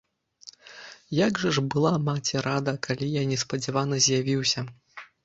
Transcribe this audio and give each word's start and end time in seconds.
Як 1.17 1.33
жа 1.43 1.51
ж 1.57 1.63
была 1.75 1.91
маці 2.07 2.41
рада, 2.47 2.73
калі 2.87 3.11
я 3.21 3.27
неспадзявана 3.33 4.01
з'явіўся! 4.07 4.65